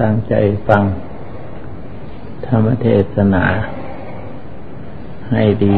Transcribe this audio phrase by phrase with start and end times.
[0.00, 0.34] ตั้งใจ
[0.68, 0.84] ฟัง
[2.46, 3.44] ธรรมเทศนา
[5.30, 5.76] ให้ดี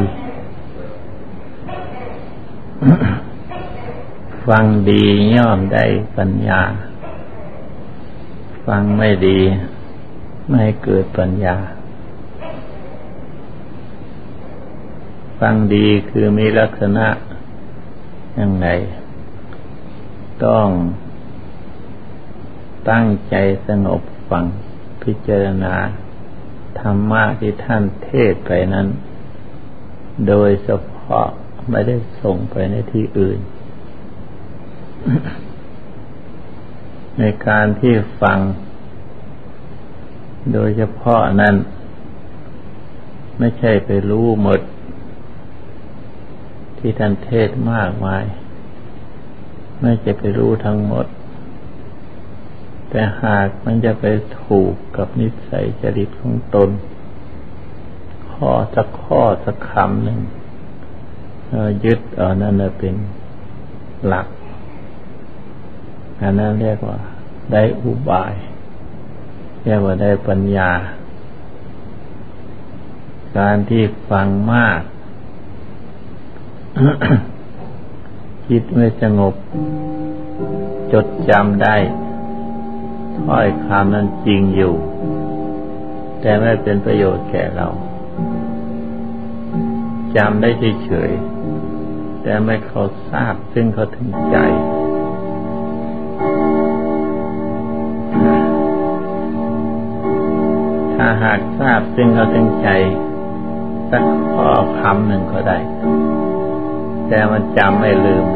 [4.46, 5.02] ฟังดี
[5.36, 5.84] ย่อมได้
[6.16, 6.60] ปัญญา
[8.66, 9.38] ฟังไม่ดี
[10.50, 11.56] ไม่เกิดปัญญา
[15.40, 17.06] ฟังดีคือมีลักษณะ
[18.34, 18.68] อย่างไร
[20.44, 20.68] ต้อง
[22.90, 23.34] ตั้งใจ
[23.68, 24.02] สงบ
[24.32, 24.44] ฟัง
[25.02, 25.74] พิจารณา
[26.80, 28.86] ธรรมะที่ท่านเทศไปนั้น
[30.28, 31.26] โดยเฉพาะ
[31.70, 33.38] ไม่ได้ส่งไปในที่อื่น
[37.18, 38.38] ในการที่ฟัง
[40.52, 41.54] โดยเฉพาะนั้น
[43.38, 44.60] ไม่ใช่ไปรู้หมด
[46.78, 48.24] ที่ท่านเทศมากมาย
[49.80, 51.06] ไม่จะไปรู้ทั้งหมด
[52.94, 54.04] แต่หากมันจะไป
[54.42, 56.70] ถูกกับนิสัยจริตของตน
[58.32, 60.18] ข้อสักข้อสักคำหนึ่ง
[61.84, 62.94] ยึดเอานั่นเป็น
[64.06, 64.26] หลัก
[66.22, 66.98] อันนั้นเรียกว่า
[67.52, 68.34] ได้อุบาย
[69.64, 70.70] เรียกว่าได้ปัญญา
[73.38, 74.80] การที่ฟังมาก
[78.46, 79.34] คิดไม่สงบ
[80.92, 81.76] จดจำได้
[83.20, 84.74] ถ้อยคำนั้นจริงอยู่
[86.20, 87.68] แต่ไม่เป็นประโยชน์แก่เรา
[90.16, 90.50] จำได้
[90.84, 94.36] เฉยๆแต่ไม่เขาทราบซึ่งเขาถึงใจ
[100.94, 102.68] ถ้าหากทราบซึ่งเขาถึงใจ
[103.90, 104.48] สักข้อ
[104.80, 105.58] คำหนึ่งก็ได้
[107.08, 108.26] แต่มันจำไม่ลืม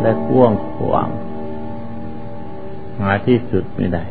[0.00, 1.08] และก่วงขวาง
[2.98, 4.04] หาที่สุดไม่ได้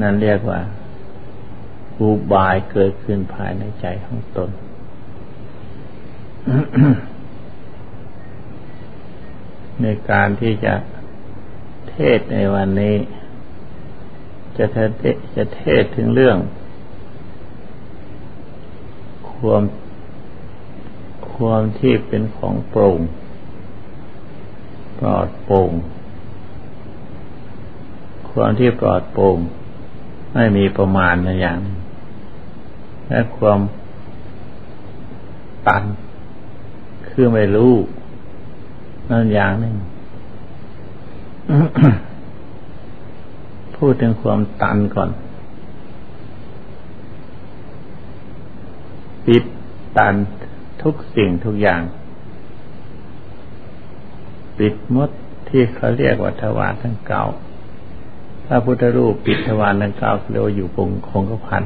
[0.00, 0.60] นั่นเรียกว่า
[1.98, 4.50] อุบายเกิดขึ้นภายในใจของตน
[9.82, 10.74] ในการที่จะ
[11.90, 12.96] เทศในวันนี้
[14.56, 14.90] จะเทศ
[15.36, 16.38] จะเทศถึงเรื่อง
[19.32, 19.62] ความ
[21.34, 23.00] ความที่เป็นของโปร่ง
[24.98, 25.70] ปลอดโปร่ง
[28.32, 29.38] ความที่ปลอดโปร่ง
[30.34, 31.60] ไม่มีประมาณในอย่าง
[33.08, 33.60] และความ
[35.66, 35.84] ตัน
[37.08, 37.74] คือไม่รู้
[39.10, 39.74] นั่นอย่างหนึ่ง
[43.76, 45.10] พูดถึงความตันก่อน
[49.26, 49.44] ปิด
[49.98, 50.14] ตัน
[50.82, 51.82] ทุกสิ่งทุกอย่าง
[54.58, 55.10] ปิดมด
[55.48, 57.24] ที่เขาเรียกว่าทวารทั้งเก่า
[58.46, 61.62] พระพุทธรูปปิดทวารดังกล่าวเรียกว่าอยู่คงคงกพัน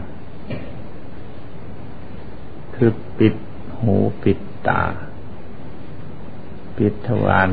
[2.74, 3.34] คือปิด
[3.80, 4.38] หูปิด
[4.68, 4.82] ตา
[6.78, 7.50] ปิดทวาร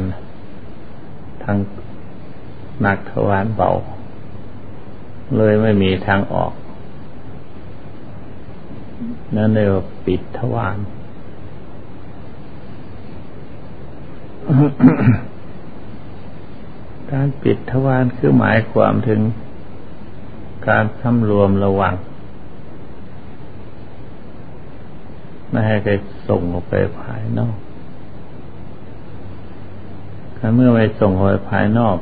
[1.43, 1.57] ทาง
[2.81, 3.69] หนักทวารเบา
[5.37, 6.53] เลยไม่มีทางออก
[9.35, 10.77] นั่นเรียกว่าปิดทวาร
[17.13, 19.21] การปิดทวารคือหมายความถึง
[20.67, 21.95] การสำรวมระวัง
[25.49, 25.91] ไม่ให้ใคร
[26.27, 27.55] ส่งออกไปภายนอก
[30.37, 31.97] ถ้าเมื่อไปส่งออกไปภายนอก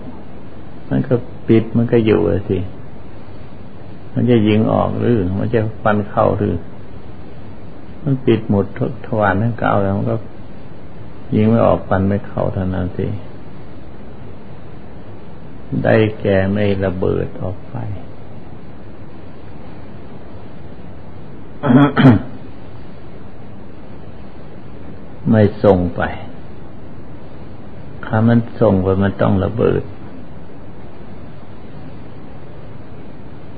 [0.90, 1.16] มันก็
[1.48, 2.60] ปิดมันก็อยู่สิ
[4.14, 6.56] มันจะยิงออกหรือ มันจะฟันเข้าหรือ
[8.04, 8.66] มันปิดหมด
[9.06, 10.16] ทวารทั้งเก้าแล้วมันก็
[11.36, 13.08] ยิงไม่ออกฟันไม่เข้าเท่านั้นสิ
[15.84, 17.76] ได้แก่ไม่ระเบิดออกไป
[25.30, 26.02] ไม่ส่งไป
[28.06, 29.84] ถ้ามันส่งไปมันต้องระเบิด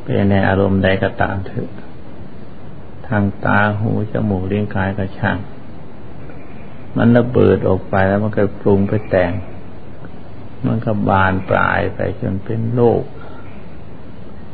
[0.02, 1.70] เป็นในอารมณ์ใดก็ตามเถอะ
[3.08, 5.38] ทางตาหูจมูกเลี้ยงกายก็ช่าง
[6.98, 9.32] มันระเบิดออกไปแล้วมันก็ปรุงไปแต่ง
[10.66, 13.04] มันก็บานปลายไปจนเป็นโลก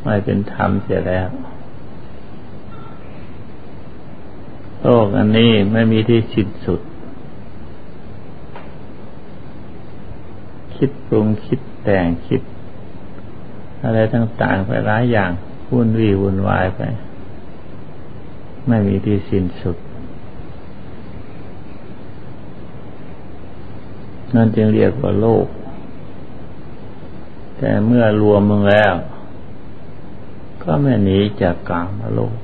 [0.04, 1.30] ไม่เป็นธรรมเสียแล้ว
[4.84, 6.82] โลกอันนี้ไม่มีที่สิ้นสุด
[10.76, 12.42] คิดปรุงคิดแต่งคิด
[13.84, 15.32] อะไรต่างๆไปหลายอย่าง
[15.72, 16.82] วุ่นวี่วุ่นวายไป
[18.68, 19.78] ไม่มีที่สิ้นสุด
[24.36, 25.46] นั่นจึงเรียกว่าโลก
[27.60, 28.94] แต่เมื่อรวมมึงแล้ว
[30.64, 32.36] ก็ไม่หนีจากกามโลก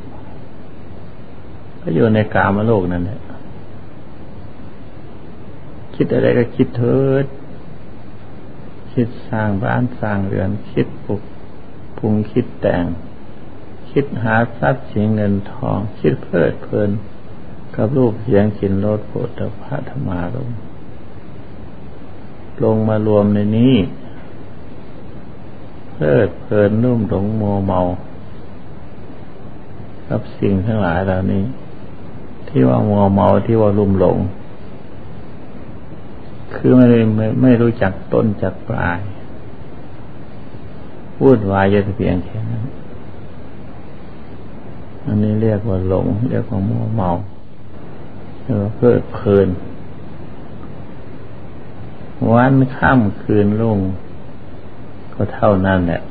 [1.82, 3.22] ก็อยู่ในกามโลกนั่นแหละ
[5.96, 7.26] คิดอะไรก็คิดเถิด
[8.94, 11.22] คิดสร้างบ้านสร้างเรือน คิดปลุก
[11.98, 12.86] พุงคิดแต่ง
[13.92, 16.90] คิดหาทรัพย์สินเงินทอง คิดเพลิดเพลิน
[17.76, 20.50] กับรูปเสียงกลิ่นรสโผฏฐะธรรมารม
[22.64, 23.76] ลงมารวมในนี้
[25.96, 27.80] เพลิดเพลินนุ่มหลงโมเมา
[30.10, 31.44] กับสิ่งทั้งหลายเหล่านี้
[32.48, 34.18] ที่ว่ามัวเมาที่ว่าลุ่มหลง
[36.56, 39.00] คือไม่ไม่ไม่รู้จักต้นจักปลาย
[41.18, 42.64] พูดวายจะเพียงแค่นั้น
[45.06, 47.10] อันนี้เรียกว่าหลง เรียกว่ามัวเมา
[48.42, 49.48] เรียกว่าเพลิดเพลิน
[52.32, 53.80] วันค่ำคืนลุ่ง
[55.16, 56.02] ก็เท่านั้นแหละ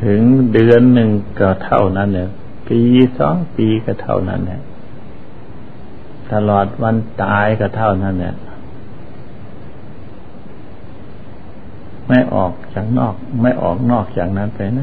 [0.00, 0.20] ถึง
[0.52, 2.28] เดือนหนึ่งก็เท่านั้นเนี่ย
[2.68, 2.80] ปี
[3.18, 4.60] สองปีก็เท่านั้นเนี่ย
[6.32, 8.34] ตลอดวันตายก็เท่านั้นเนี่ย
[12.08, 14.80] ไม่ออกจากนอก ไม่ออกนอกจากนั้นไปไหน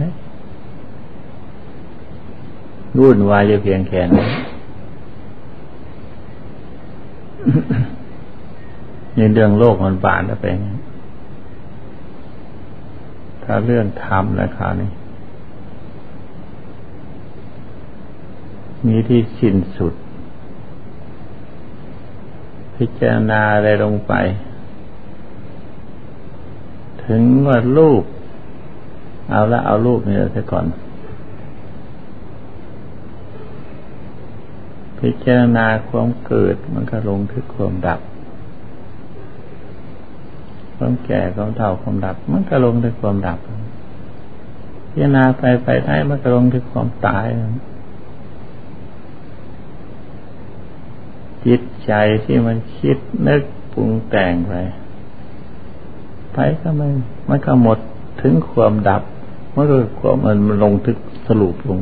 [2.97, 4.27] รุ่นวายจะเพียงแค่นี้
[9.27, 10.45] นเรื่องโลกมันบานแล้วไป
[13.43, 14.89] ถ้าเรื่องธรรมนะคราวนี้
[18.87, 19.93] มีที่สิ้นสุด
[22.75, 24.13] พิจารณาอะไรลงไป
[27.05, 28.03] ถึงว่ารูป
[29.29, 30.65] เอาละเอารูปนี่เสียก่อน
[34.99, 37.99] พิจารณาความเกิดมันก็ลงถึงความดับ
[40.87, 43.39] ความแก่ความเฒ่าความดับ มันก็ลงที่ความดับ
[44.91, 47.25] พิจารณาไปไปได้มันก็ลงที่ความตาย
[51.45, 51.91] จิตใจ
[52.25, 52.97] ที่มันคิด
[53.27, 53.43] นึก
[53.73, 54.53] ปรุงแต่งไป
[56.33, 56.87] ไปก็ไม่
[57.29, 57.79] มันก็หมด
[58.21, 59.01] ถึงความดับ
[59.55, 60.97] มันก็ความมันลงถึง
[61.27, 61.79] สรุปลง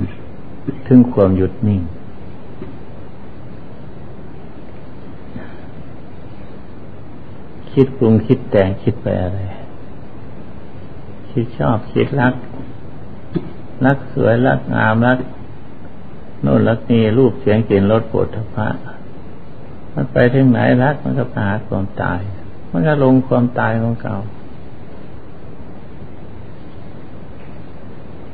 [0.88, 1.82] ถึงความหยุดนิ่ง
[7.76, 9.40] คิดปรุงคิดแต่งคิดไปอะไร
[11.32, 12.36] คิดชอบคิดรัก
[13.86, 15.20] รักสวยรักงามรัก
[16.42, 18.68] โน่นรักนี่รูปเสียงกลิ่นรสโผฏฐพะ
[19.94, 22.20] มันไปถึงไหนรักมันก็หาความตาย
[22.72, 24.18] มันก็ลงความตายของเก่า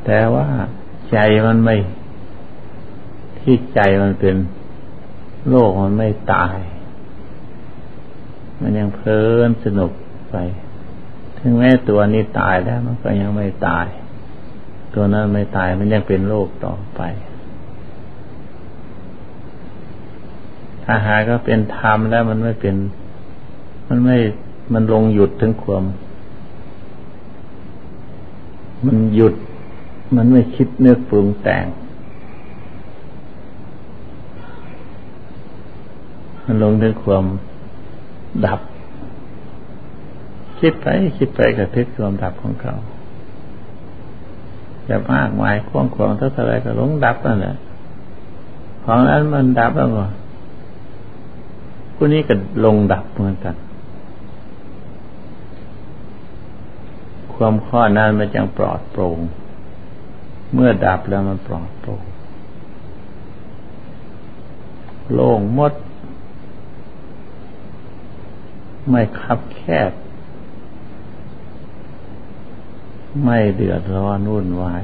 [0.06, 0.48] แต่ว่า
[1.12, 1.76] ใจมันไม่
[3.40, 4.36] ที่ใจมันเป็น
[5.50, 6.58] โลกมันไม่ตาย
[8.62, 9.92] มันยังเพลินสนุก
[10.30, 10.36] ไป
[11.38, 13.88] ถึงแม้ตัวนี้ตายแล้วมันก็ยังไม่ตาย
[14.94, 17.02] ตัวนั้นไม่ตายมันยังเป็นโลกต่อไป
[20.84, 22.76] ถ้าหาก็เป็นธรรมแล้วมันไม่เป็น
[23.88, 24.18] มันไม่
[24.74, 25.84] มันลงหยุดถึงความ
[28.86, 29.34] มันหยุด
[30.16, 31.66] มันไม่คิดเนื้อปรุงแต่ง
[36.46, 37.24] มันลงถึงความ
[38.46, 38.60] ดับ
[40.60, 40.88] คิดไป
[41.18, 42.76] คิดไปกับทึกความดับของเขา
[44.88, 47.56] จะมากมายคว่งควงเท่าไรก็ลงดับนั่นแหละ
[48.84, 50.06] ของนั้นมันดับแล้วก็
[51.96, 52.34] ผู้นี้ก็
[52.66, 53.56] ลงดับเหมือนกัน
[57.34, 59.20] ความข้อนั้นมันจังปลอดโปร่ง
[60.54, 62.04] เมื่อดับแล้วมันปลอดโปร่ง
[65.14, 65.74] โล่งมด
[68.90, 69.92] ไม่คับแคบ
[73.24, 74.84] ไม่เดือดร้อนวุ่นวาย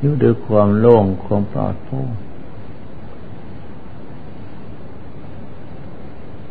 [0.00, 2.08] อยู่ด้วยความโล่งความปลอดโปร่ง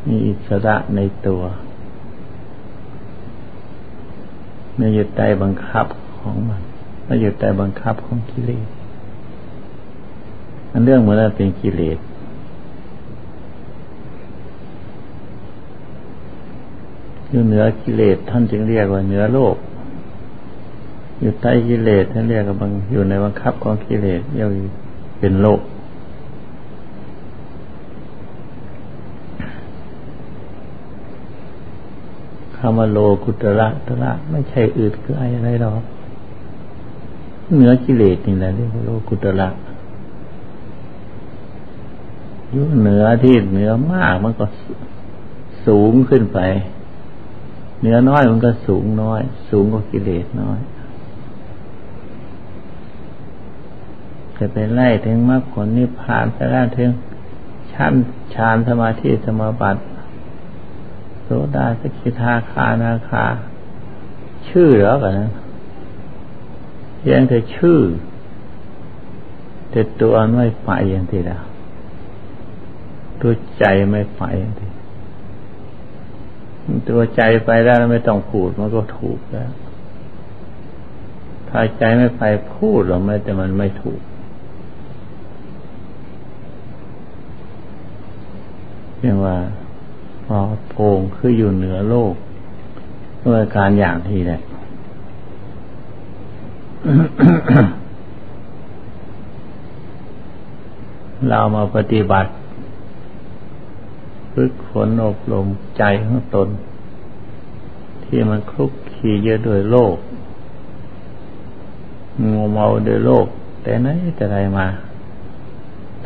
[0.05, 1.43] มีอิสระในตัว
[4.75, 5.86] ไม่อยู่ใต้บังคับ
[6.17, 6.62] ของมัน
[7.05, 8.67] ไม่อยู่ใต้บังคับของกิเลส
[10.72, 11.98] อันเรื่องเหมือนเป็นกิเลส
[17.29, 19.55] อยู่เหนือกิเลสท่านจึงเรียกว่าเหนือโลก
[21.19, 24.50] อยู่ใต้กิเลสท่านเรียกว่าบางอยู่ในบังคับของกิเลสเรียก
[25.19, 25.62] เป็นโลก
[32.57, 35.84] คำว่าโลกุตระตระไม่ใช่อื่นคืออะไรหรอก
[37.55, 39.50] เหนือกิเลสนี่แหละเรียกว่าโลกุตระ
[42.51, 44.46] อยู่เหนือที่เหนือมากมันก็
[45.65, 46.39] สูงขึ้นไป
[47.81, 50.60] เนื้อน้อยมันก็สูงน้อย สูงกว่ากิเลสน้อย
[54.38, 56.89] จะไปไล่ถึงมรรคผลนิพพานไปแล้วถึง
[57.72, 57.93] ชั้น
[58.34, 59.81] ฌานสมาธิสมาบัติ
[61.24, 63.25] โสดาสกิทาคานาคา
[64.50, 65.31] ชื่อเหรอกันนะ
[66.98, 67.79] เพียงแต่ชื่อ
[69.72, 71.43] แต่ตัวไม่ไปอย่างที่แล้ว
[73.22, 74.69] ตัวใจไม่ไปอย่างที่
[76.89, 79.50] ตัวใจไปแล้วไม่ต้องพูดมันก็ถูกแล้ว
[81.50, 82.24] ถ้าใจไม่ไป
[82.55, 84.01] พูดหรอกไม่แต่มันไม่ถูก
[89.00, 89.38] เรียกว่า
[90.25, 90.38] พอ
[90.69, 92.13] โพงคืออยู่เหนือโลก
[93.24, 94.41] ด้วยการอย่างที่แหละ
[101.29, 102.29] เรามาปฏิบัติ
[104.41, 106.50] ฝึกฝนอบรมใจของตน
[108.06, 109.96] ที่มันคลุกขี่เยอะด้วยโลก
[112.32, 113.25] งูเมาด้วยโลก
[113.63, 114.67] แต่ไหนแต่ไรมา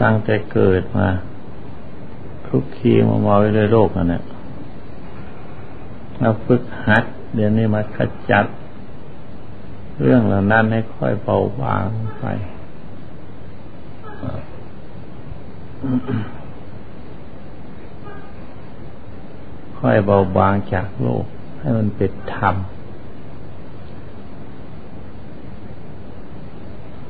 [0.01, 1.07] ตั้งแต่เกิดมา
[2.45, 4.23] คลุกขี่มาเมาด้วยโลกนั่นแหละ
[6.19, 7.03] เราฝึกหัด
[7.35, 7.97] เดี๋ยวนี้มาข
[8.31, 8.45] จัด
[10.01, 11.85] เรื่องเหล่านั้นให้ค่อยเบาบาง
[12.19, 12.25] ไป
[19.81, 21.25] ค่อยเบาบางจากโลก
[21.59, 22.55] ให้มันเป็นธรรม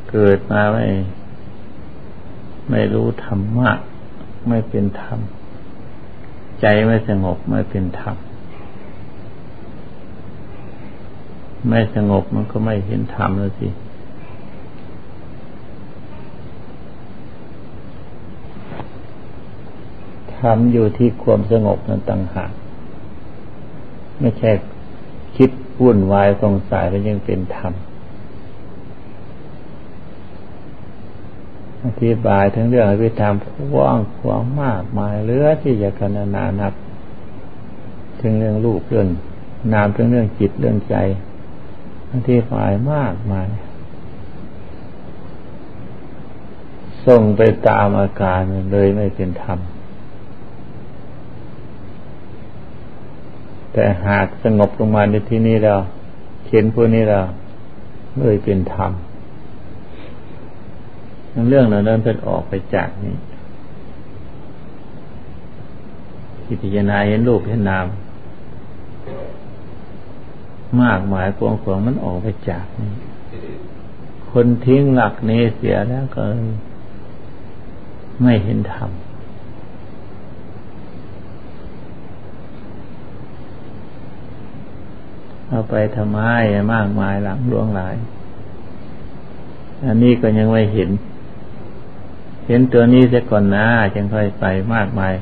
[0.10, 0.86] เกิดมาไม่
[2.70, 3.72] ไม่รู้ธรรมะ
[4.50, 5.20] ไม่เป็นธรรม
[6.62, 8.16] ใจไม่สงบไม่เป็นธรรม
[11.70, 13.70] ไม่สงบมันก็ไม่เห็นธรรมแล้วสิ
[20.38, 22.51] ธรรมอยู่ที่ความสงบนั้นต่างหาก
[24.22, 24.51] ไม่ใช่
[25.38, 25.50] คิด
[25.82, 27.74] วุ่นวายสงสัยแล้วยังเป็นธรรม
[31.86, 33.36] อธิบายทั้งเรื่องอภิธรรม
[33.74, 36.74] กว่างขวางมากมายเลือที่จะกันนานับ
[38.22, 39.08] ถึงเรื่องลูกเรื่อง
[39.74, 40.96] นามถึงเรื่องจิตเรื่องใจ
[42.12, 43.48] อธิบายมากมาย
[47.06, 49.60] ส่งไปตามอาการเลยไม่เป็นธรรม
[53.74, 55.75] แต่หากสงบลงมาในที่นี้เรา
[56.46, 57.20] เขียนพวกนี้เรา
[58.18, 58.92] เลยเป็นธรรม
[61.50, 63.16] เรื่องเหล่านั้นเป็นออกไปจากนี้
[66.46, 67.88] พิจารณาเห็นรูปเห็นนาม
[70.82, 72.94] มากมายกวงขวงมันออกไปจากนี้
[74.32, 76.24] คนทิ้งหลักนี้เสียแล้วก็
[78.22, 78.90] ไม่เห็นธรรม
[85.51, 86.20] เอาไปทำไม
[86.74, 87.96] มากมายหลังล่วงหลาย
[89.86, 90.89] อันนี้ก็ยังไม่เห็น
[92.48, 95.13] เห็นตัวนี้เสียก่อนนะจึงค่อยไปมากมาย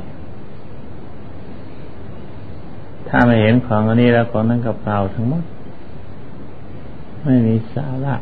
[3.08, 5.44] ถ้าไม่เห็นของอันนี้แล้วของนั้นกับเปล่าทั้งหมด
[7.24, 8.16] ไม่มีสาระ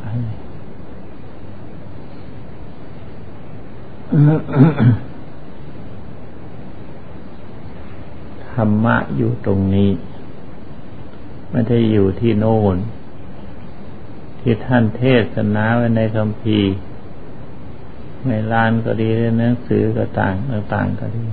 [8.52, 9.90] ธรรมะอยู่ตรงนี้
[11.58, 12.78] ไม่ได้อยู่ที่โน่น
[14.40, 16.60] ที่ท่านเทศนาไว้ในคำพี
[18.28, 20.34] ในลานก็ดีในหนังสือก็ต่าง
[20.74, 21.26] ต่างก็ดี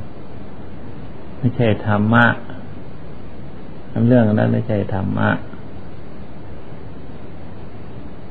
[1.36, 2.26] ไม่ใช่ธรรมะ
[4.08, 5.30] เรื่องนั้นไม่ใช่ธรรมะ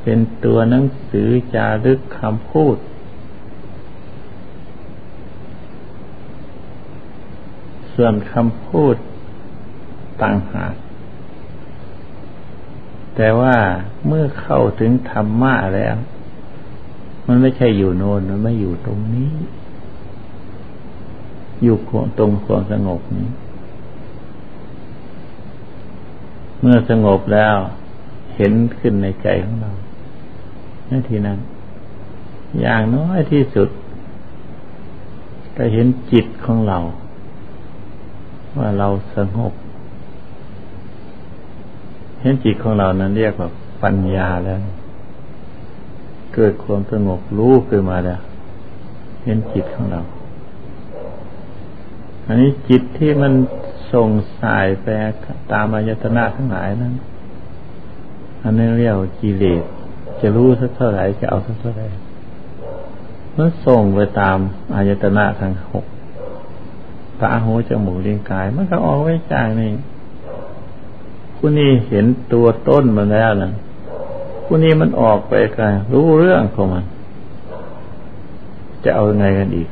[0.03, 2.77] เป็นตัวหนังสือจารึกคำพูด
[7.93, 8.95] ส่วนคำพูด
[10.23, 10.73] ต่างหาก
[13.15, 13.55] แต่ว่า
[14.07, 15.95] เมื่อเข้าถึงธรรมะแล้ว
[17.27, 19.31] มันไม่ใช่อยู่โน่นมันไม่อยู่ตรงนี้
[21.63, 21.77] อยู่
[22.17, 23.29] ตรงความสงบนี้
[26.59, 27.55] เมื่อสงบแล้ว
[28.35, 29.71] เห็นขึ้นในใจของเรา
[30.87, 31.39] ในทีนั้น
[32.59, 33.69] อย่างน้อยที่สุด
[35.57, 36.79] ก็เห็นจิตของเรา
[38.57, 39.53] ว่าเราสงบ
[42.23, 43.49] เห็นจิตของเรานั้นเรียกว่า
[43.83, 44.59] ปัญญาแล้ว
[46.33, 48.19] เกิดความสงบรู้ขึ้นมาแล้ว
[49.23, 50.01] เห็นจิตของเรา
[52.27, 53.33] อันนี้จิตที่มัน
[53.93, 54.07] ส่ง
[54.41, 54.85] สายไป
[55.51, 56.93] ตามอายตนะทั้งหลายนั้น
[58.43, 59.63] อันนี้เรียกว่ากิเลส
[60.21, 61.87] จะรู้สักเท่าไหร่จะเอาสักเท่าไหร่
[63.37, 64.37] มันส่งไปตาม
[64.75, 65.85] อายตนะทั้งหก
[67.21, 69.71] ตาหูจมูกลิ้นกาย มันก็ออกไว้จากนี่
[71.45, 73.51] ผู้นี้เห็นตัวต้นมันแล้วนะ
[74.45, 76.85] ผู้นี้มันออกไปไกลรู้เรื่องของมัน
[78.83, 79.69] จะเอาไงกันอีก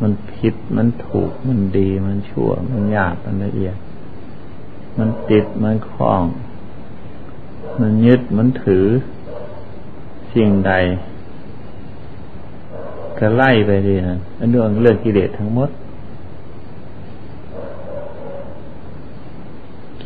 [0.00, 3.76] มันผิดมันถูกมันดีมันชั่ว มันหยากมันละเอียด
[4.98, 6.24] มันติดมันคล้อง
[7.80, 8.86] มันยึดมันถือ
[10.32, 10.72] สิ่งใด
[13.18, 15.70] ก็ไล่ไปดีนะอันเรื่องเรื่องกิเลสทั้งหมด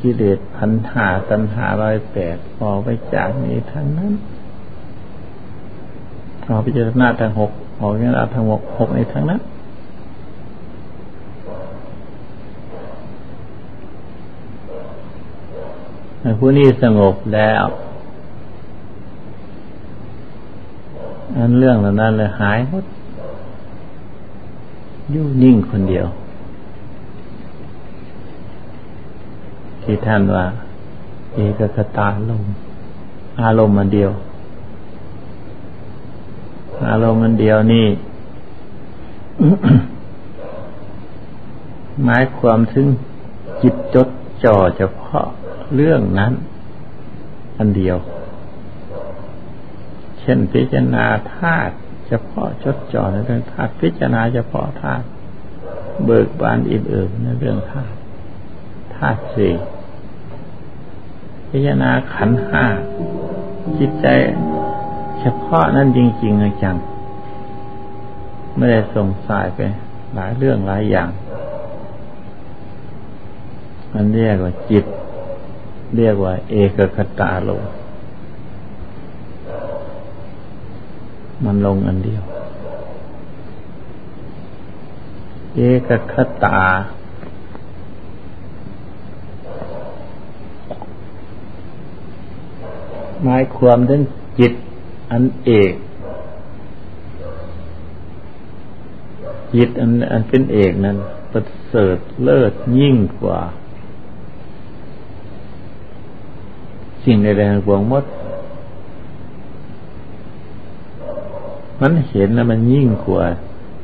[0.01, 4.13] กิเลสพันหาตันหาร้อยแปดออกไปจากนี้ทั้งนั้น
[6.49, 9.41] ออกไปจากหน้าทางหกออกจากหน้าทางหกหกในทั้งนั้น
[16.39, 17.65] ผู้นี้สงบแล้ว
[21.37, 22.85] อันเรื่องเหล่านั้นเลยหายหมด
[25.15, 26.07] ยู่นิ่งคนเดียว
[29.83, 30.47] ที่ท่านว่า
[31.35, 32.45] เอกคตาลม
[33.43, 34.11] อารมณ์มันเดียว
[36.89, 37.87] อารมณ์มันเดียวนี่
[42.05, 42.87] หมายความถึง
[43.63, 44.09] จิตจด
[44.45, 45.27] จ่อเฉพาะ
[45.75, 46.33] เรื่องนั้น
[47.59, 47.97] อันเดียว
[50.21, 51.75] เช่นพิจารณาธาตุ
[52.09, 55.07] เฉพาะจดจ่อในเรื่องธาตุพิจารณาเฉพาะธาตุ
[56.05, 59.53] เบิกบานอื่นๆในเรื่องธาตุาตุสี่
[61.49, 62.65] พิจารณาขันห้า
[63.79, 64.07] จิตใจ
[65.21, 66.77] เฉพาะนั้นจริงๆจัง
[68.57, 69.61] ไม่ได้ส่งสายไป
[70.15, 71.09] หลายเรื่องหลายอย่าง
[73.93, 74.85] มันเรียกว่าจิต
[75.97, 77.63] เรียกว่า เอกคตาลง
[81.45, 82.23] มันลงอันเดียว
[85.57, 86.15] เอกค
[86.45, 86.59] ตา
[93.25, 94.03] หมายความถึง
[94.39, 94.53] จิต
[95.11, 95.75] อันเอก
[99.55, 100.97] จิตอันอันเป็นเอกนั้น
[101.33, 103.41] ประเสริฐเลิศยิ่งกว่า
[107.05, 108.05] สิ่งใดๆในวงมด
[111.81, 113.25] มันเห็นแล้วมันยิ่งกว่า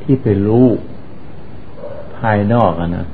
[0.01, 0.67] ที่ไปรู้
[2.17, 3.05] ภายนอกอะนะ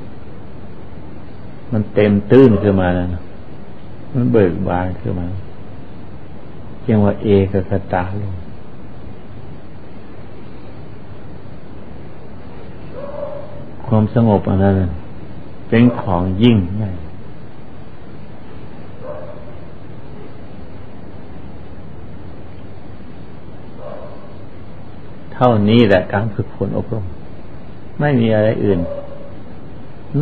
[1.72, 3.22] มันเต็มตื้นขึ้นมาแล้วนะ
[4.12, 5.26] มันเบิกบานขึ้นมา
[6.92, 8.34] ยกว่าเอกคตาลง
[13.86, 14.74] ความสงบอันนั้น
[15.68, 16.90] เป็นของยิ่งใหญ่
[25.34, 27.04] เท่านี้แหละการฝึกฝนอบรม
[28.00, 28.80] ไม่มีอะไรอื่น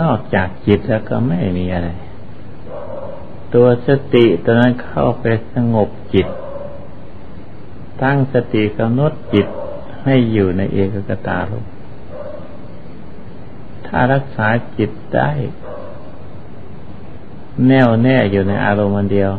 [0.00, 1.88] นอกจากจิตแล้วก็ไม่มีอะไร
[3.54, 6.26] ตัวสติตัวนั้นเข้าไปสงบจิต
[8.02, 9.46] ตั้งสติกำหนดจิต
[10.04, 11.64] ให้อยู่ในเอกกตาลม
[13.86, 15.30] ถ้ารักษาจิตได้
[17.68, 19.32] แน่วแน่อยู่ในอารมณ์เดียว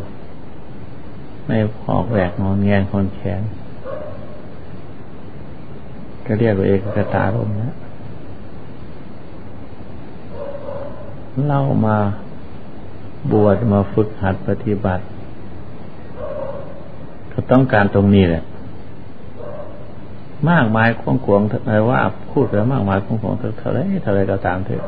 [1.46, 3.42] ไม่พอกแหวกงอนแงนคนแขน
[6.26, 7.74] ก็เรียกว่าเอกกตาลมนะ
[11.46, 11.98] เล่ามา
[13.32, 15.04] บวชมาฝึกหัดปฏิบัติ
[17.32, 18.42] ก็ต้องการตรงนี้แหละ
[20.50, 24.84] มากมายขวงขวงอะไรว่าพูดไปมากมายขวงขวงเท่าไรเท่าไรก็ตามเถอะ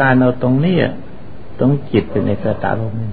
[0.00, 0.76] การเอาตรงนี้
[1.58, 3.08] ตรงจิตเป็นเอกตาลมนี่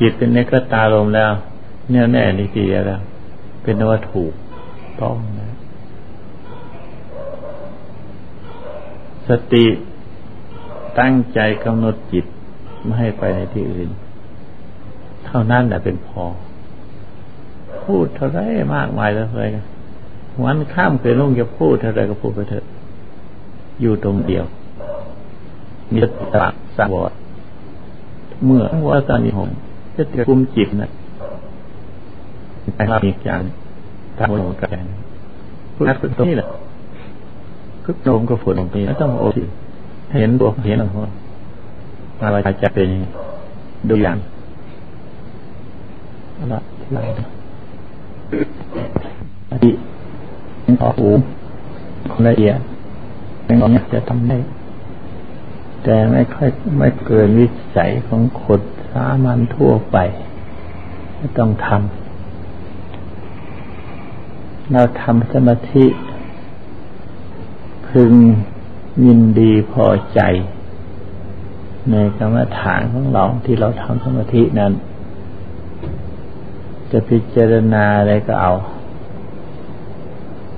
[0.00, 1.32] จิตเป็นเอกตาลมแล้ว
[1.90, 3.00] เนี่ยแน่นี่ทีแล้ว
[3.62, 4.32] เป็นว่าถูก
[5.00, 5.50] ต้องนะ
[9.28, 9.66] สติ
[10.98, 12.26] ตั้งใจกำหนดจิต
[12.84, 13.88] ไม่ให้ไปในที่อื่น
[15.26, 16.22] เท่านั้นแหละเป็นพอ
[17.84, 18.38] พูดเท่าไร
[18.74, 19.48] มากมายแล้วเลย
[20.44, 22.64] วันข้ามเคยลงจะพูดเท่าไรก็พูดไปเถอะ
[23.80, 24.44] อยู่ตรงเดียว
[25.92, 26.24] มีสติ
[26.76, 27.12] สังวร
[28.44, 29.48] เมื่อว่าสามีผม
[29.96, 30.90] จะจะคุมจิตนะ
[32.76, 33.40] ไปรับอีกอย่าง
[34.18, 34.86] ตามโลกกัน
[35.74, 35.84] พูด
[36.18, 36.48] ตรงนี้แหละ
[37.84, 39.42] ก็โยมก็ฝนลงไปแล้วต้องโอที
[40.20, 41.08] เห็นตัวเห็นอะไร
[42.24, 42.88] อะไรจะเป็น
[43.88, 44.18] ดูอย่าง
[46.52, 46.60] ละ
[46.92, 46.98] ไร
[49.50, 49.72] อันนี้
[50.62, 51.10] เป็นออกหู
[52.28, 52.58] ละเอียด
[53.44, 54.38] เป็นของจะทำได้
[55.82, 58.60] แต่ไม่ค่อยไม่เกินวิสัยของคน
[58.90, 59.96] สามัญทั่วไป
[61.16, 61.78] ไม่ต้องทำ
[64.72, 65.84] เราทำสมาธิ
[67.88, 68.12] พึง
[69.04, 70.20] ยินดีพอใจ
[71.90, 74.72] ในกรรมฐานของเราที่เราทำสมาธินั้น
[76.90, 78.54] จะพิจารณาอะไรก็เอา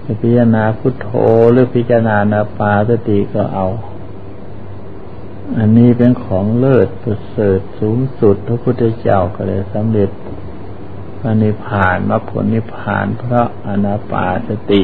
[0.04, 1.08] จะพิจารณาพุทโธ
[1.52, 3.66] หรือพิจารณานาปาสติก็เอา
[5.58, 10.10] อันนี้เป็นของเลิศประเสริฐสูงสุดพระพุทธเจ้าก็เลยสำเร็จ
[11.18, 14.82] พระนิพพานมาผลนิพพานเพราะอนาปาสติ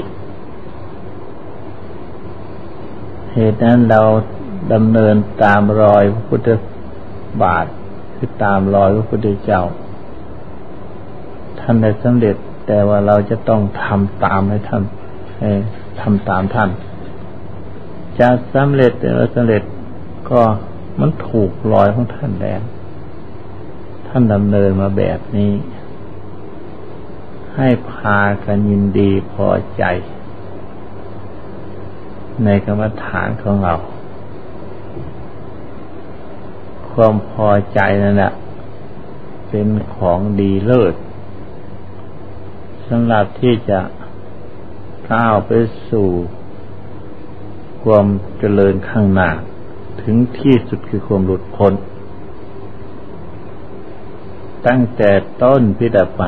[3.33, 4.03] เหตุนั้นเรา
[4.73, 6.49] ดำเนินตามรอยพระพุทธ
[7.43, 7.67] บาท
[8.17, 9.63] คือตามรอยพระพุทธเจ้า
[11.61, 14.83] ท่านได้สำเร็จแต่ว่าเราจะต้องทำตามให้ท่าน
[15.39, 15.51] ให้
[16.01, 16.71] ทำตามท่าน
[18.19, 19.63] จะสำเร็จหรือสำเร็จ
[20.31, 20.41] ก็
[21.01, 22.61] มันถูกรอยของท่านแล้ว
[24.09, 25.53] ท่านดำเนินมาแบบนี้
[27.57, 29.85] ให้พากันยินดีพอใจ
[32.45, 33.75] ในกรรมฐานของเรา
[36.93, 38.33] ความพอใจนั่นแหละ
[39.49, 40.95] เป็นของดีเลิศ
[42.89, 43.81] สำหรับที่จะ
[45.11, 45.51] ก้าวไป
[45.91, 46.09] สู่
[47.83, 48.07] ความ
[48.39, 49.31] เจริญข้างหน้า
[50.03, 51.73] ถึงที่สุดคือความหลุดพ้น
[54.67, 55.11] ตั้งแต่
[55.43, 56.23] ต้นพิดาไป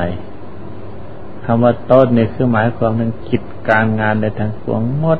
[1.43, 5.19] คำว่าต้นนี่คือหมายความถึงกิจการงานในทางสวงหมด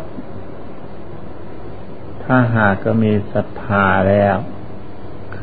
[2.23, 4.35] ถ้าหากก็มีศรัทธาแล้ว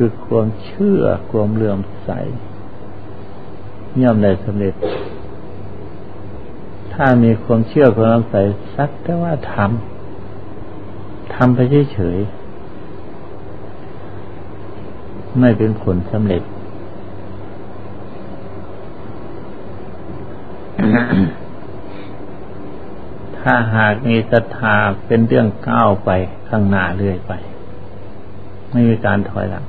[0.05, 2.11] คือความเชื่อความเลื่อมใส
[4.03, 4.75] ย่อมได้สำเร็จ
[6.93, 8.37] ถ้ามีความเชื่อความเลื่อมใส
[8.75, 11.59] สักแต่ว่าทำทำไป
[11.93, 16.43] เฉยๆไม่เป็นผลสำเร็จ
[23.39, 26.11] ถ้าหากมีศรัทธาเป็นเรื่องก้าวไป
[26.49, 27.33] ข้างหน้าเรื่อยไป
[28.71, 29.65] ไม่มีการถอยหลัง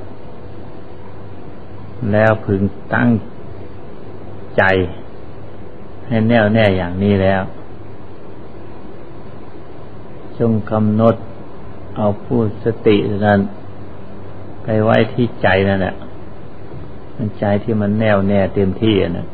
[2.11, 2.61] แล้วพึง
[2.93, 3.09] ตั้ง
[4.57, 4.63] ใจ
[6.07, 7.41] ให้แน่วแน่อย่างนี้แล้ว
[10.37, 11.15] จงกำหนด
[11.97, 13.39] เอาผู้สตินั้น
[14.63, 15.95] ไปไว้ที่ใจนั่นแหละ
[17.15, 19.27] มันใจที่มันแน่วแน่เต็มที่นะ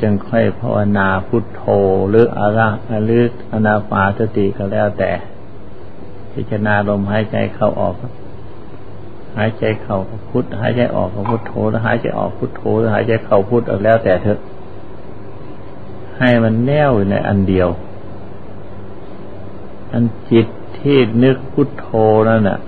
[0.00, 1.62] จึงค่อยภาวนาพุทโธ
[2.08, 2.68] หรืออาระ
[3.04, 5.10] หรืออนาปาสติก็แล้วแต่
[6.32, 7.94] พิจารณาลมหายใจเข้าออก
[9.38, 9.98] หายใจเข้า
[10.30, 14.38] พุทหายใจออกพุทโธแล้วหายใจออกพุทโธแล้วหายใจเข้าพุทแล้วแต่เถอะ
[16.18, 17.68] ให้มันแน่วในอันเดียว
[19.92, 20.46] อันจิต
[20.78, 21.88] ที่นึกพุทโธ
[22.28, 22.58] นั่นน่ะ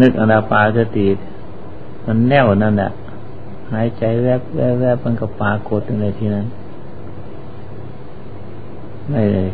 [0.00, 1.06] นึกอนาปาสติ
[2.06, 2.90] มันแน่วนั่นแหละ
[3.72, 6.46] หายใจแวบแวบแวบมันก็ปรากฏในที่นั้น
[9.08, 9.48] ไม่เลย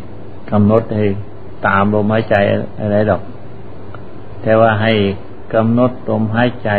[0.51, 1.03] กำหนดให้
[1.67, 2.35] ตามลมหายใจ
[2.79, 3.21] อะไรดอก
[4.41, 4.93] แต่ว่าให้
[5.53, 6.69] กำหนดลมหายใจ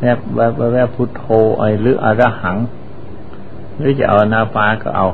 [0.00, 1.24] แวบแวบแวบพุทโธ
[1.58, 2.56] ไอหรืออรหัง
[3.78, 5.06] หรือจะเอานาปาก็เอา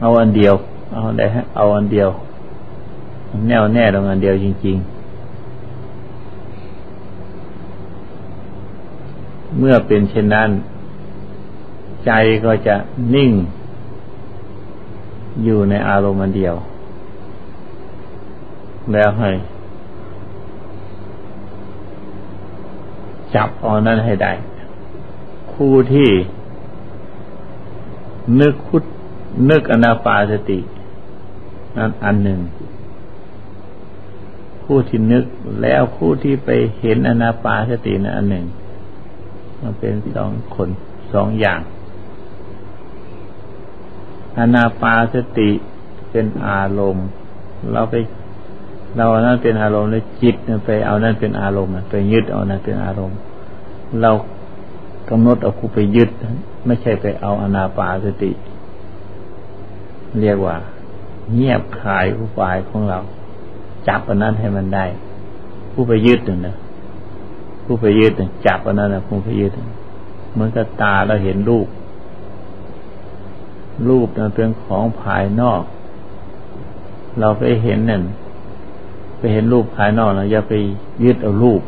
[0.00, 0.54] เอาอันเดียว
[0.92, 2.08] เอาได้เอาอันเดียว
[3.48, 4.94] แน่วแน่ตรงอันเดียวจริง ๆ
[9.58, 10.50] เมื่อเป็นเช่นนั้น
[12.06, 12.10] ใจ
[12.44, 12.74] ก็จะ
[13.14, 13.30] นิ่ง
[15.44, 16.54] อยู่ในอารมณ์อันเดียว
[18.92, 19.30] แล้วให้
[23.34, 24.32] จับเอานั้นให้ได้
[25.52, 26.10] คู่ที่
[28.40, 28.82] นึกพุท
[29.50, 30.58] นึกอนาปาสติ
[31.76, 32.40] นั้นอันหนึ่ง
[34.64, 35.24] คู่ที่นึก
[35.62, 38.46] แล้วคู่ที่ไปเห็นอนาปาสตินั้นอันหนึ่ง
[39.60, 40.68] มันเป็นสองคน
[41.12, 41.60] สองอย่าง
[44.38, 45.50] อนาปาสติ
[46.10, 47.06] เป็นอารมณ์
[47.72, 47.94] เราไป
[48.96, 50.34] เราเอานั้นเป็นอารมณ์แล้วจิต
[50.66, 53.18] ไปเอานั้นเป็นอารมณ์ไปยึดเอานั้นเป็นอารมณ์
[54.00, 54.10] เรา
[55.10, 56.10] กำหนดเอาคูไปยึด
[56.66, 58.30] ไม่ใช่ไปเอาอนาปาสติ
[60.20, 60.56] เรียกว่า
[61.34, 62.98] เงียบขายผู้ฝ่ายของเรา
[63.88, 64.84] จับอันนั้นให้มันได้
[65.72, 66.56] ผู้ไปยึดหนึ่งนะ
[67.64, 68.12] ผู้ไปยึด
[68.46, 69.52] จับอันนั้นนะผู้ไปยึด
[70.32, 71.68] เหมือนกับตาเราเห็นรูป
[73.88, 75.62] รูปนั้นเป็นของภายนอก
[77.20, 78.02] เราไปเห็นนั่น
[79.18, 80.54] ไปเห็นรูปภายนอกเราอย่าไป
[81.04, 81.62] ยึดเอารูป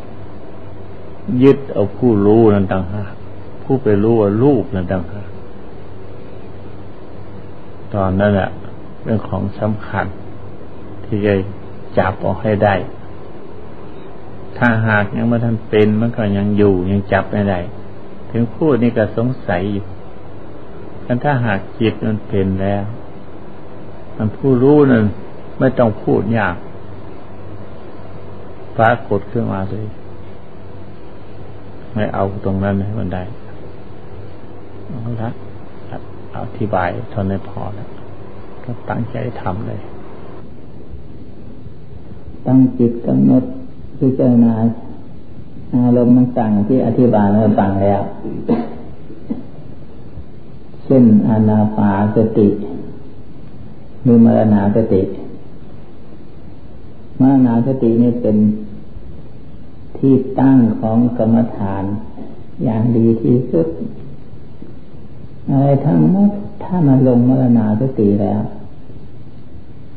[1.43, 3.13] ยึดเอาผู้รู้นั่นต่างหาก
[3.63, 5.29] ผู้ไปรู้ว่ารูปนั่นต่างหาก
[7.93, 8.49] ตอนนั้นแหละ
[9.03, 10.05] เป็นของสำคัญ
[11.05, 11.33] ที่จะ
[11.97, 12.75] จับออกให้ได้
[14.57, 17.59] ถ้าหากยังไม่ทันเป็นมันก็ยังอยู่ยังจับไม่ได้
[18.31, 19.85] ถึงพูดนี่ก็สงสัยอยู่
[21.05, 22.83] กันถ้าหากจิตมันเป็นแล้ว
[24.17, 25.03] มันผู้รู้นั่น
[25.59, 26.55] ไม่ต้องพูดยาก
[28.77, 29.85] ปรากฏขึ้นมาเลย
[31.93, 33.23] ไม่เอาตรงนั้นให้มันได้
[34.87, 35.29] เอาละ
[36.35, 37.87] อธิบายเท่านั้นพอแล้ว
[38.63, 39.81] ก็ตั้งใจทำเลย
[42.45, 43.43] ตั้งจิตกำหนด
[43.99, 44.53] พิจารณา
[45.75, 48.01] อารมณ์ต่างๆที่อธิบายมาฟังแล้ว
[50.85, 52.47] เช่นอนาปาสติ
[54.05, 55.01] มือมรณาสติ
[57.19, 58.37] มรณาสตินี่เป็น
[59.99, 61.83] ที่ตั้งของกรรมฐาน
[62.63, 63.67] อย่างดีที่สุด
[65.49, 66.31] อะไรทั้งหมด
[66.63, 68.41] ถ้ามันลงมรณาสติแล้ว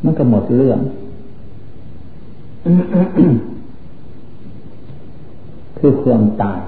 [0.05, 0.79] มันก็หมดเรื่อง
[5.79, 6.61] คือความตาย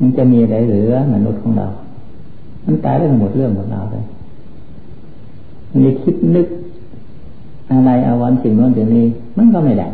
[0.00, 1.66] มันจะมีอะไรเหลือมนุษย์ของเรา
[2.64, 4.04] มันตายแล้วหมดเรื่องหมดราวเลย
[5.70, 6.46] มันจะคิดนึก
[7.70, 9.88] อะไรอาวันสิ่งนู้นสิ่งนี้มันก็ไม่ได้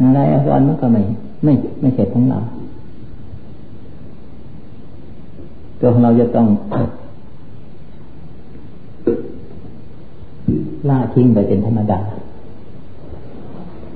[0.00, 1.02] อะไรอาวันมันก็ไม่
[1.44, 2.38] ไม่ไม่เสร็จของเรา
[5.80, 6.46] ตัวของเราจะต้อง
[10.88, 12.00] ล่าทิ้งไปเป็นธรรมดา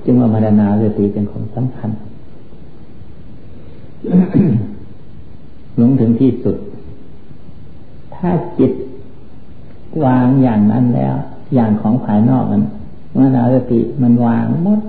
[0.04, 1.90] จึงว่ามรณาสติเป็นของสำคัญ
[5.76, 6.56] หลงถึงที่สุด
[8.14, 8.72] ถ้าจิต
[10.04, 11.14] วางอย่างนั้นแล้ว
[11.54, 12.62] อย่างของภายนอกมัน
[13.14, 14.80] มรณาสติมันวางหมด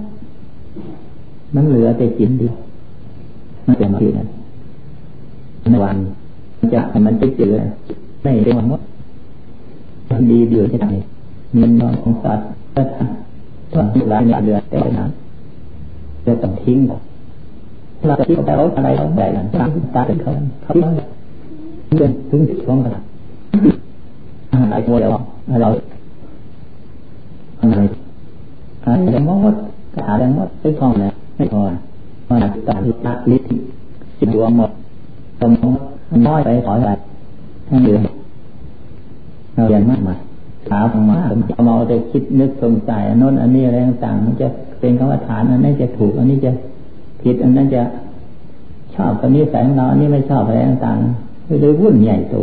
[1.54, 2.56] มันเหลือแต่จิตเดียว
[3.66, 4.28] มันเป็นที่นั้น
[5.72, 5.98] ในวัน
[6.74, 7.54] จะมันจะเจอ
[8.22, 8.82] ไม่เป็นวันหมด
[10.30, 10.88] ดีเดือดที่ไหน
[11.56, 15.10] มีนอนของสัตว์ก็ทำส่วหลายเนี่ยเดือดแต่นั้น
[16.26, 20.32] จะต้องทิ้งเราจะทิ้งแต่เราอะไรเราได้หลังจากตาเป็นเขา
[20.64, 20.74] เขา
[21.98, 22.92] เดินถึงช่วงกัน
[24.52, 25.20] อะไรโมเดลเรา
[25.52, 25.66] อะไร
[27.60, 29.56] อะไรมด
[29.96, 31.62] กาแรงมดไม่พอแล้ว ไม่พอ
[32.30, 33.56] มาตาลิตาลิทิ
[34.20, 34.72] สิบดวงหมด
[35.42, 35.52] ตรง
[36.28, 36.92] น้อยไปขออะไร
[37.68, 38.02] ให้งเหลือน
[39.54, 40.20] เราเรียนมากมาย
[40.70, 44.48] ถามมาเอามาแต่คิดนึกสงสัยอันน้นอันนี้อะไรต่างๆมันจะ
[44.80, 46.52] เป็นคำว่าฐานอันนี้จะถูก อันนี้จะ
[47.22, 47.82] ผิดอันนั้นจะ
[48.96, 52.36] ชอบอันนี้ใส่ของเราอันนี้ไม่ชอบอะไรต่างๆเลยวุ่นใหญ่โต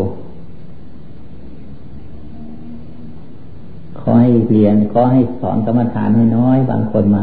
[4.00, 7.16] ขอให้เรียนขอให้สอนกรรมฐานให้น้อยบางคนม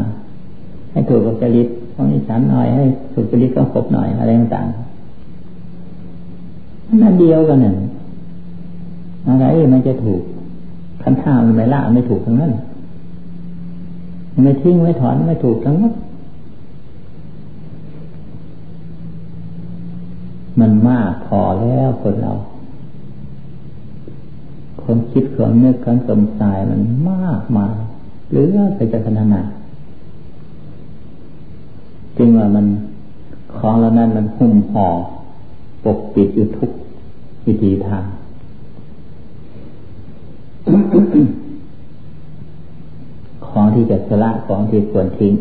[0.92, 2.82] ให้ถูกกับจริตของนิสันหน่อยให้
[3.14, 4.74] ถูกจริตก็ครบหน่อยอะไรต่างๆ
[7.02, 7.76] นั่นเดียวกันหนึ่ง
[9.26, 10.22] อะไรมันจะถูก
[11.02, 12.52] คันท่ามันไม่ละไม่ถูกทั้งนั้น
[14.44, 15.94] ไม่ทิ้งไม่ถอนไม่ถูกทั้งนั้น
[20.60, 22.32] มันมากพอแล้วคนเรา
[24.82, 27.66] ความคิดความนึกความสงสัยมันมากมา
[28.30, 29.36] หรือไปจะขนาดไหน
[32.18, 32.66] จึงว่ามัน
[33.56, 34.86] ของเรานั้นมันหุ้มห่อ
[35.84, 36.70] ปกปิดอยู่ทุก
[37.46, 38.04] วิธีทาง
[43.46, 45.34] ของที่จะสละของที่ควรทิ้ง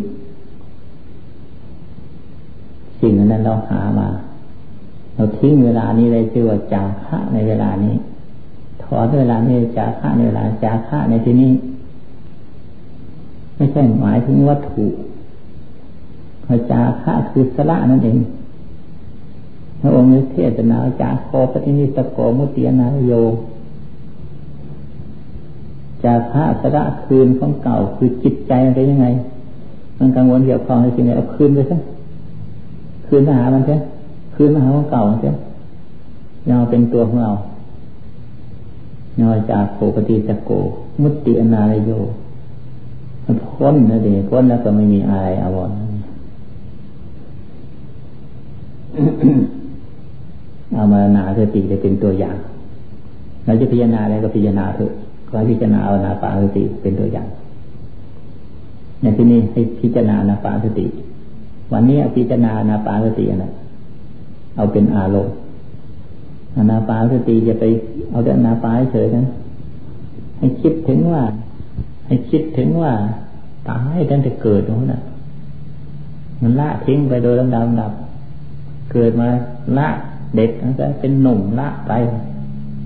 [3.01, 4.07] สิ่งนั้นเราหามา
[5.15, 7.95] เราทิ้งเวลานี้เลยชื่อว่าจาคะในเวลานี้
[8.83, 11.51] ถอนเวลานี้จาคะในเวลาจาคะในที่นี้
[13.55, 14.85] ไม่ใช่หมายถึงวัตถุ
[16.71, 18.17] จาคะคือสละนั่นเอง
[19.81, 23.13] พระองค์เทศนาจาโคปฏินิสโกมุติยนาโย
[26.05, 29.07] จากพระสระคืนของเก่าคือจิตใจมันเป็นยังไง
[29.99, 31.77] มันกังวลเกี่ยวข้องในสิ่งไหนเอาคืนไปซะ
[33.07, 33.75] คืนมาหามันใช่
[34.35, 35.31] คืนมาหาของเก่าใช่
[36.49, 37.31] ยาวเป็นตัวของเรา
[39.19, 40.51] ยาวจากโคปฏิจักโก
[41.01, 41.91] มุติอนาลโย
[43.25, 45.71] มันพ้นนะเด็กพ้นแล้วก็ไม่มีอะไรอาวร
[50.73, 52.37] เอามานาสติเป็นตัวอย่าง
[53.45, 54.91] เราจะพิจารณาอะไรก็พิจารณาเถอะ
[55.29, 57.27] ก็พิจารณาเอานาปาสติเป็นตัวอย่าง
[59.01, 60.85] ในที่นี้ให้พิจารณานาปาสติ
[61.71, 63.51] วันนี้พิจารณานาปาสตินะ
[64.55, 65.33] เอาเป็นอารมณ์
[66.69, 67.65] นาปาสติจะไป
[68.11, 69.25] เอาแต่นาปาเฉยนั้น
[70.39, 71.21] ให้คิดถึงว่า
[72.07, 72.93] ให้คิดถึงว่า
[73.69, 75.01] ตายตั้งแต่เกิดนู้นน่ะ
[76.41, 77.93] มันละทิ้งไปโดยลำดับดับ
[78.91, 79.29] เกิดมา
[79.77, 79.87] ละ
[80.35, 81.91] เด็กแล้วก็เป็นหนุ่มละไป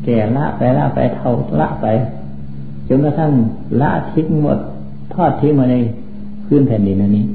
[0.03, 1.87] แก่ละไปละไปเท่าละไป
[2.87, 3.31] จนกระทั่ง
[3.81, 4.59] ละทิ้งหมด
[5.13, 5.75] ทอดทิ้งมาใน
[6.45, 7.25] พื้นแผ่นดินอันนี้